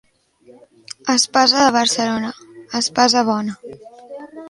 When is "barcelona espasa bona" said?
1.79-3.53